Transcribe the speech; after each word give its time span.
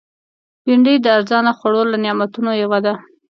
بېنډۍ 0.63 0.95
د 1.01 1.05
ارزانه 1.17 1.51
خوړو 1.57 1.81
له 1.91 1.97
نعمتونو 2.03 2.51
یوه 2.63 2.79
ده 2.85 2.93